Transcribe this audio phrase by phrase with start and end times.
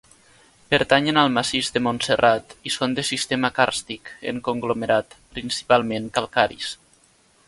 [0.73, 6.73] Pertanyen al massís de Montserrat i són de sistema càrstic, en conglomerat, principalment calcaris.